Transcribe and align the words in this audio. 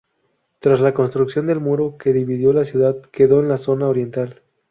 Tras 0.57 0.79
la 0.79 0.95
construcción 0.95 1.45
del 1.45 1.59
muro 1.59 1.95
que 1.99 2.11
dividió 2.11 2.53
la 2.53 2.65
ciudad, 2.65 2.99
quedó 3.11 3.39
en 3.39 3.49
la 3.49 3.57
zona 3.57 3.87
oriental. 3.87 4.41